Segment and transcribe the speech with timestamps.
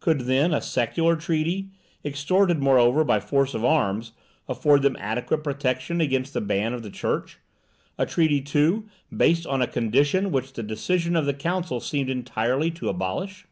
[0.00, 1.68] Could, then, a secular treaty,
[2.04, 4.10] extorted moreover by force of arms,
[4.48, 7.38] afford them adequate protection against the ban of the church;
[7.96, 12.72] a treaty, too, based on a condition which the decision of the Council seemed entirely
[12.72, 13.46] to abolish?